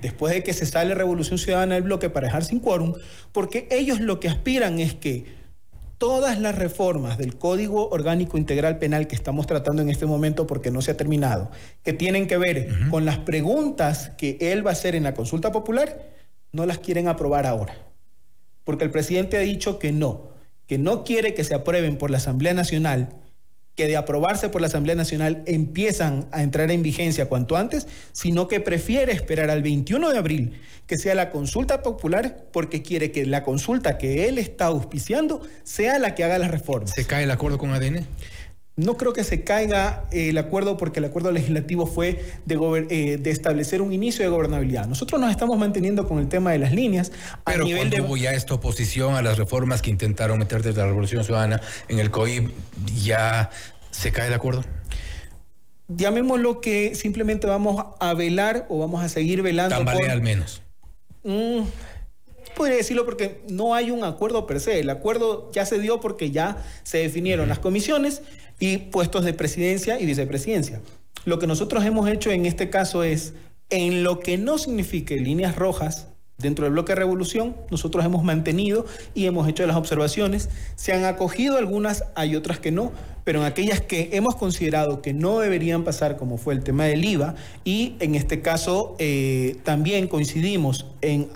después 0.03 0.33
de 0.35 0.43
que 0.43 0.53
se 0.53 0.67
sale 0.67 0.95
Revolución 0.95 1.39
Ciudadana 1.39 1.75
del 1.75 1.85
bloque 1.85 2.11
para 2.11 2.27
dejar 2.27 2.45
sin 2.45 2.61
quórum, 2.61 2.95
porque 3.33 3.69
ellos 3.71 4.01
lo 4.01 4.21
que 4.21 4.29
aspiran 4.29 4.79
es 4.79 4.95
que 4.95 5.25
todas 5.99 6.39
las 6.39 6.55
reformas 6.57 7.17
del 7.19 7.39
Código 7.39 7.89
Orgánico 7.89 8.37
Integral 8.37 8.79
Penal 8.79 9.07
que 9.07 9.15
estamos 9.15 9.47
tratando 9.47 9.83
en 9.83 9.89
este 9.89 10.07
momento 10.07 10.47
porque 10.47 10.71
no 10.71 10.83
se 10.83 10.91
ha 10.91 10.97
terminado, 10.97 11.51
que 11.83 11.93
tienen 11.93 12.27
que 12.27 12.37
ver 12.37 12.69
con 12.91 13.05
las 13.05 13.19
preguntas 13.19 14.13
que 14.19 14.37
él 14.41 14.65
va 14.65 14.71
a 14.71 14.75
hacer 14.75 14.95
en 14.95 15.05
la 15.05 15.15
consulta 15.15 15.53
popular, 15.53 16.13
no 16.53 16.67
las 16.67 16.79
quieren 16.79 17.09
aprobar 17.09 17.47
ahora. 17.47 17.75
Porque 18.65 18.85
el 18.85 18.91
presidente 18.91 19.37
ha 19.37 19.41
dicho 19.41 19.79
que 19.79 19.93
no, 19.93 20.31
que 20.67 20.79
no 20.79 21.05
quiere 21.05 21.35
que 21.35 21.45
se 21.45 21.55
aprueben 21.55 21.97
por 21.97 22.11
la 22.11 22.19
Asamblea 22.19 22.53
Nacional 22.53 23.11
que 23.77 23.87
de 23.87 23.97
aprobarse 23.97 24.49
por 24.49 24.63
la 24.63 24.69
Asamblea 24.69 24.97
Nacional 24.97 25.43
empiezan 25.47 26.27
a 26.33 26.43
entrar 26.43 26.71
en 26.71 26.83
vigencia 26.83 27.29
cuanto 27.29 27.57
antes, 27.57 27.87
sino 28.13 28.49
que 28.49 28.61
prefiere 28.61 29.13
esperar 29.13 29.51
al 29.51 29.63
21 29.63 30.11
de 30.11 30.19
abril 30.19 30.61
que 30.87 30.97
sea 30.97 31.15
la 31.15 31.31
consulta 31.31 31.83
popular 31.83 32.47
porque 32.53 32.83
quiere 32.83 33.11
que 33.11 33.27
la 33.27 33.43
consulta 33.43 33.99
que 33.99 34.29
él 34.29 34.39
está 34.39 34.67
auspiciando 34.67 35.43
sea 35.65 35.99
la 35.99 36.15
que 36.15 36.25
haga 36.25 36.39
las 36.39 36.51
reformas. 36.51 36.93
¿Se 36.95 37.05
cae 37.05 37.25
el 37.25 37.31
acuerdo 37.31 37.59
con 37.59 37.73
ADN? 37.73 38.07
No 38.77 38.99
creo 38.99 39.15
que 39.15 39.25
se 39.25 39.43
caiga 39.43 40.05
eh, 40.13 40.29
el 40.29 40.39
acuerdo 40.39 40.77
porque 40.77 40.99
el 40.99 41.07
acuerdo 41.07 41.33
legislativo 41.33 41.87
fue 41.87 42.23
de, 42.45 42.87
eh, 42.91 43.17
de, 43.17 43.31
establecer 43.31 43.81
un 43.81 43.91
inicio 43.91 44.23
de 44.23 44.31
gobernabilidad. 44.31 44.87
Nosotros 44.87 45.19
nos 45.19 45.31
estamos 45.31 45.59
manteniendo 45.59 46.07
con 46.07 46.19
el 46.19 46.29
tema 46.29 46.53
de 46.53 46.59
las 46.59 46.73
líneas. 46.73 47.11
Pero 47.47 47.65
de... 47.65 48.03
hubo 48.03 48.19
ya 48.19 48.33
esta 48.35 48.53
oposición 48.53 49.15
a 49.15 49.23
las 49.23 49.39
reformas 49.39 49.81
que 49.81 49.89
intentaron 49.89 50.39
meter 50.39 50.63
desde 50.63 50.83
la 50.83 50.89
Revolución 50.89 51.25
Ciudadana 51.25 51.63
en 51.89 52.01
el 52.01 52.11
COIP, 52.11 52.51
¿ya 53.03 53.49
se 53.91 54.13
cae 54.13 54.29
el 54.29 54.35
acuerdo? 54.35 54.63
Llamémoslo 55.89 56.61
que 56.61 56.95
simplemente 56.95 57.47
vamos 57.47 57.83
a 57.99 58.13
velar 58.13 58.67
o 58.69 58.79
vamos 58.79 59.03
a 59.03 59.09
seguir 59.09 59.41
velando. 59.41 59.75
Tambalea 59.75 60.13
al 60.13 60.21
menos. 60.21 60.61
Mm, 61.25 61.63
podría 62.57 62.79
decirlo 62.79 63.05
porque 63.05 63.43
no 63.49 63.75
hay 63.75 63.93
un 63.93 64.03
acuerdo 64.03 64.47
per 64.47 64.59
se. 64.59 64.81
El 64.81 64.91
acuerdo 64.91 65.51
ya 65.53 65.65
se 65.65 65.79
dio 65.79 66.01
porque 66.01 66.33
ya 66.33 66.65
se 66.83 66.99
definieron 66.99 67.49
las 67.49 67.61
comisiones 67.61 68.23
y 68.59 68.79
puestos 68.79 69.25
de 69.25 69.35
presidencia 69.35 70.01
y 70.01 70.07
vicepresidencia. 70.07 70.81
Lo 71.25 71.39
que 71.39 71.47
nosotros 71.47 71.85
hemos 71.85 72.09
hecho 72.09 72.31
en 72.31 72.47
este 72.47 72.71
caso 72.71 73.05
es, 73.05 73.35
en 73.69 74.03
lo 74.03 74.21
que 74.21 74.39
no 74.39 74.59
signifique 74.59 75.17
líneas 75.17 75.57
rojas, 75.57 76.09
Dentro 76.39 76.65
del 76.65 76.73
bloque 76.73 76.93
de 76.93 76.97
revolución, 76.97 77.57
nosotros 77.71 78.05
hemos 78.05 78.23
mantenido 78.23 78.85
y 79.15 79.25
hemos 79.25 79.49
hecho 79.49 79.67
las 79.67 79.77
observaciones. 79.77 80.51
Se 80.75 80.93
han 80.93 81.07
acogido 81.07 81.57
algunas, 81.57 82.05
hay 82.15 82.37
otras 82.37 82.59
que 82.59 82.71
no, 82.71 82.93
pero 83.25 83.41
en 83.41 83.47
aquellas 83.47 83.81
que 83.81 84.11
hemos 84.13 84.37
considerado 84.37 85.01
que 85.01 85.15
no 85.15 85.39
deberían 85.39 85.83
pasar, 85.83 86.19
como 86.19 86.37
fue 86.37 86.53
el 86.53 86.63
tema 86.63 86.85
del 86.85 87.07
IVA, 87.07 87.37
y 87.65 87.97
en 88.01 88.15
este 88.15 88.43
caso 88.43 88.97
eh, 88.99 89.57
también 89.65 90.09
coincidimos 90.09 90.85
en 91.01 91.31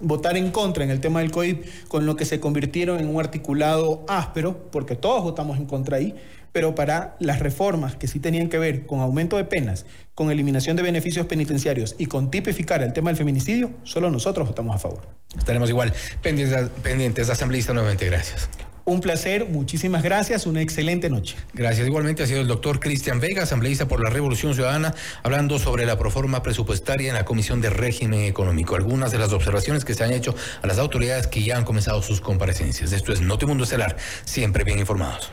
votar 0.00 0.38
en 0.38 0.50
contra 0.50 0.82
en 0.82 0.90
el 0.90 1.00
tema 1.00 1.20
del 1.20 1.30
COIP, 1.30 1.66
con 1.86 2.06
lo 2.06 2.16
que 2.16 2.24
se 2.24 2.40
convirtieron 2.40 3.00
en 3.00 3.08
un 3.08 3.20
articulado 3.20 4.02
áspero, 4.08 4.56
porque 4.72 4.96
todos 4.96 5.22
votamos 5.22 5.58
en 5.58 5.66
contra 5.66 5.98
ahí, 5.98 6.14
pero 6.54 6.76
para 6.76 7.16
las 7.18 7.40
reformas 7.40 7.96
que 7.96 8.06
sí 8.06 8.20
tenían 8.20 8.48
que 8.48 8.58
ver 8.58 8.86
con 8.86 9.00
aumento 9.00 9.36
de 9.36 9.44
penas, 9.44 9.86
con 10.14 10.30
eliminación 10.30 10.76
de 10.76 10.84
beneficios 10.84 11.26
penitenciarios 11.26 11.96
y 11.98 12.06
con 12.06 12.30
tipificar 12.30 12.80
el 12.80 12.92
tema 12.92 13.10
del 13.10 13.16
feminicidio, 13.16 13.72
solo 13.82 14.08
nosotros 14.08 14.46
votamos 14.46 14.76
a 14.76 14.78
favor. 14.78 15.02
Estaremos 15.36 15.68
igual 15.68 15.92
pendientes, 16.22 16.70
pendientes 16.80 17.28
asambleísta 17.28 17.72
nuevamente. 17.72 18.06
Gracias. 18.06 18.48
Un 18.84 19.00
placer, 19.00 19.48
muchísimas 19.48 20.04
gracias, 20.04 20.46
una 20.46 20.62
excelente 20.62 21.10
noche. 21.10 21.34
Gracias. 21.54 21.88
Igualmente 21.88 22.22
ha 22.22 22.26
sido 22.28 22.42
el 22.42 22.46
doctor 22.46 22.78
Cristian 22.78 23.18
Vega, 23.18 23.42
asambleísta 23.42 23.88
por 23.88 24.00
la 24.00 24.10
Revolución 24.10 24.54
Ciudadana, 24.54 24.94
hablando 25.24 25.58
sobre 25.58 25.86
la 25.86 25.98
proforma 25.98 26.44
presupuestaria 26.44 27.08
en 27.08 27.14
la 27.14 27.24
Comisión 27.24 27.60
de 27.60 27.70
Régimen 27.70 28.20
Económico. 28.20 28.76
Algunas 28.76 29.10
de 29.10 29.18
las 29.18 29.32
observaciones 29.32 29.84
que 29.84 29.94
se 29.94 30.04
han 30.04 30.12
hecho 30.12 30.36
a 30.62 30.68
las 30.68 30.78
autoridades 30.78 31.26
que 31.26 31.42
ya 31.42 31.56
han 31.56 31.64
comenzado 31.64 32.00
sus 32.00 32.20
comparecencias. 32.20 32.92
Esto 32.92 33.12
es 33.12 33.22
Notimundo 33.22 33.64
Estelar, 33.64 33.96
siempre 34.24 34.62
bien 34.62 34.78
informados. 34.78 35.32